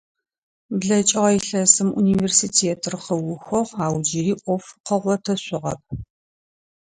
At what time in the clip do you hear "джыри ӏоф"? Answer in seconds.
4.05-4.65